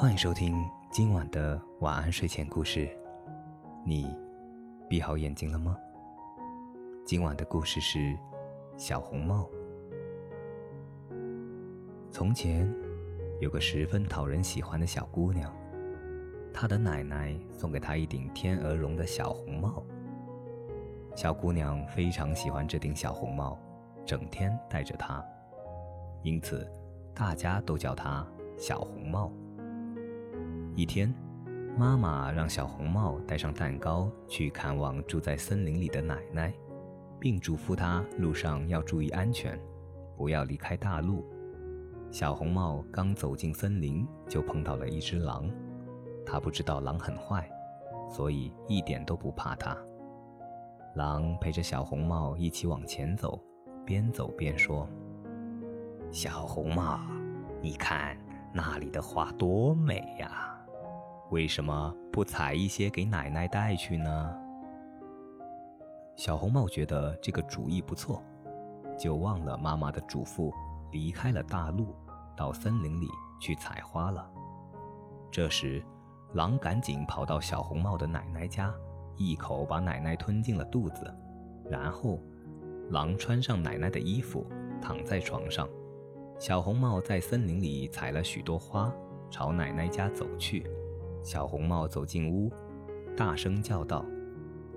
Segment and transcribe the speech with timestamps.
[0.00, 2.88] 欢迎收听今晚的晚安睡前故事。
[3.84, 4.16] 你
[4.88, 5.76] 闭好眼睛了吗？
[7.04, 8.16] 今晚的故事是
[8.78, 9.46] 小红帽。
[12.10, 12.66] 从前
[13.40, 15.54] 有个十分讨人喜欢的小姑娘，
[16.50, 19.84] 她的奶奶送给她一顶天鹅绒的小红帽。
[21.14, 23.58] 小姑娘非常喜欢这顶小红帽，
[24.06, 25.22] 整天戴着它，
[26.22, 26.66] 因此
[27.12, 28.26] 大家都叫她
[28.56, 29.30] 小红帽。
[30.76, 31.12] 一天，
[31.76, 36.54] 妈妈让小红帽带上蛋糕去看望住在森林里的奶奶，
[37.18, 39.58] 并嘱咐她路上要注意安全，
[40.16, 41.24] 不要离开大路。
[42.10, 45.50] 小红帽刚走进森林，就碰到了一只狼。
[46.24, 47.48] 他不知道狼很坏，
[48.08, 49.76] 所以一点都不怕它。
[50.94, 53.40] 狼陪着小红帽一起往前走，
[53.84, 54.88] 边走边说
[56.10, 57.00] ：“小红帽，
[57.60, 58.16] 你看
[58.52, 60.46] 那里的花多美呀！”
[61.30, 64.36] 为什么不采一些给奶奶带去呢？
[66.16, 68.20] 小红帽觉得这个主意不错，
[68.98, 70.52] 就忘了妈妈的嘱咐，
[70.90, 71.94] 离开了大路，
[72.36, 73.06] 到森林里
[73.40, 74.28] 去采花了。
[75.30, 75.80] 这时，
[76.34, 78.74] 狼赶紧跑到小红帽的奶奶家，
[79.16, 81.14] 一口把奶奶吞进了肚子。
[81.70, 82.20] 然后，
[82.88, 84.44] 狼穿上奶奶的衣服，
[84.82, 85.68] 躺在床上。
[86.40, 88.92] 小红帽在森林里采了许多花，
[89.30, 90.68] 朝奶奶家走去。
[91.22, 92.50] 小红帽走进屋，
[93.16, 94.04] 大声叫道：“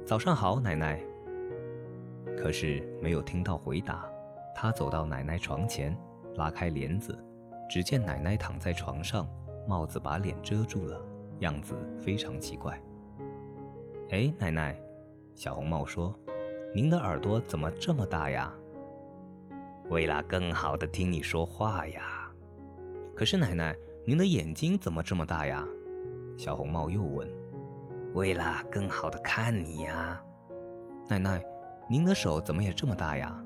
[0.05, 1.01] 早上好，奶奶。”
[2.37, 4.05] 可是没有听到回答。
[4.55, 5.97] 他走到奶奶床前，
[6.35, 7.17] 拉开帘子，
[7.69, 9.27] 只见奶奶躺在床上，
[9.67, 11.01] 帽子把脸遮住了，
[11.39, 12.79] 样子非常奇怪。
[14.11, 14.77] “哎，奶奶。”
[15.33, 16.13] 小红帽说
[16.75, 18.53] ，“您的耳朵怎么这么大呀
[19.89, 22.29] ？”“为了更好的听你说话呀。
[23.15, 25.65] ”“可是，奶奶，您的眼睛怎么这么大呀？”
[26.37, 27.27] 小红帽又问
[28.13, 30.21] ：“为了更好的看你呀，
[31.07, 31.43] 奶奶，
[31.89, 33.39] 您的手怎么也这么大呀？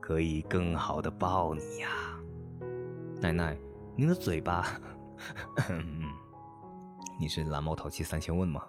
[0.00, 1.88] 可以更好的抱你呀，
[3.20, 3.56] 奶奶，
[3.94, 4.66] 您的嘴巴……
[7.20, 8.62] 你是蓝猫淘气三千问吗？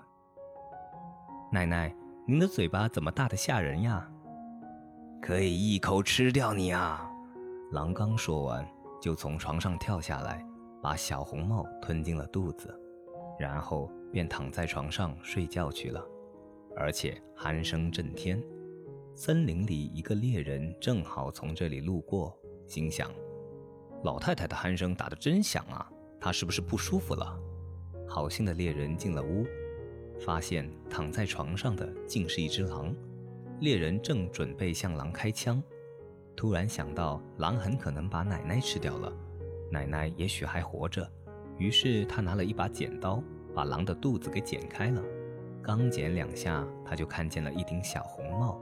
[1.51, 1.96] 奶奶，
[2.28, 4.06] 您的嘴巴怎么大的吓人呀？
[5.22, 7.09] 可以一口吃掉你啊！”
[7.72, 8.68] 狼刚说完，
[9.01, 10.46] 就从床上跳下来，
[10.81, 12.78] 把小红帽吞进了肚子。
[13.40, 16.06] 然后便躺在床上睡觉去了，
[16.75, 18.42] 而且鼾声震天。
[19.14, 23.12] 森林里一个猎人正好从这里路过，心想：
[24.03, 27.38] 老太太的鼾声打得真响啊，她是不是不舒服了？
[28.08, 29.46] 好心的猎人进了屋，
[30.19, 32.96] 发现躺在床上的竟是一只狼。
[33.59, 35.62] 猎人正准备向狼开枪，
[36.36, 39.13] 突然想到狼很可能把奶奶吃掉了，
[39.69, 41.08] 奶奶也许还活着。
[41.62, 43.22] 于是他拿了一把剪刀，
[43.54, 45.00] 把狼的肚子给剪开了。
[45.62, 48.60] 刚剪两下，他就看见了一顶小红帽。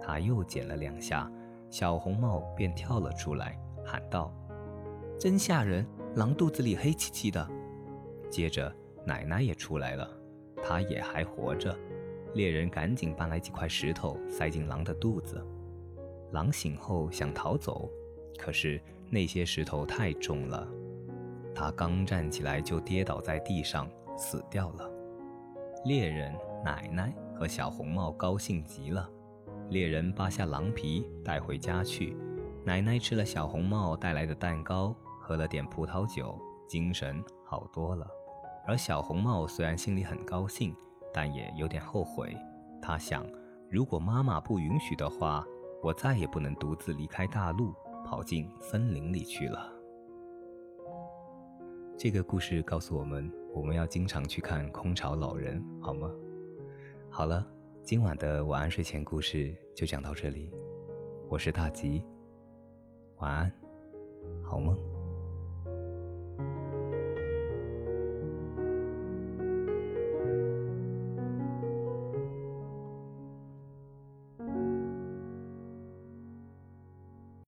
[0.00, 1.28] 他又剪了两下，
[1.68, 4.32] 小红帽便跳了出来，喊道
[5.18, 5.84] ：“真吓人！
[6.14, 7.44] 狼肚子里黑漆漆的。”
[8.30, 8.72] 接着
[9.04, 10.08] 奶奶也出来了，
[10.62, 11.76] 她也还活着。
[12.34, 15.44] 猎人赶紧搬来几块石头，塞进狼的肚子。
[16.30, 17.90] 狼醒后想逃走，
[18.38, 20.68] 可是那些石头太重了。
[21.58, 24.88] 他刚站起来，就跌倒在地上，死掉了。
[25.84, 26.32] 猎人、
[26.64, 29.10] 奶奶和小红帽高兴极了。
[29.68, 32.16] 猎人扒下狼皮带回家去，
[32.64, 36.38] 奶奶吃了小红帽带来的蛋糕，喝了点葡萄酒，
[36.68, 38.06] 精神好多了。
[38.64, 40.72] 而小红帽虽然心里很高兴，
[41.12, 42.36] 但也有点后悔。
[42.80, 43.26] 他想，
[43.68, 45.44] 如果妈妈不允许的话，
[45.82, 49.72] 我再也不能独自离开大陆，跑进森林里去了。
[51.98, 56.08] 这个故事告诉我们，我们要经常去看空巢老人，好吗？
[57.10, 57.44] 好了，
[57.82, 60.48] 今晚的晚安睡前故事就讲到这里，
[61.28, 62.04] 我是大吉，
[63.16, 63.52] 晚安，
[64.44, 64.78] 好梦。